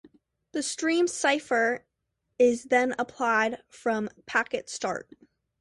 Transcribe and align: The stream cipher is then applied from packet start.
The 0.53 0.63
stream 0.63 1.05
cipher 1.07 1.85
is 2.39 2.63
then 2.63 2.95
applied 2.97 3.61
from 3.69 4.09
packet 4.25 4.67
start. 4.67 5.11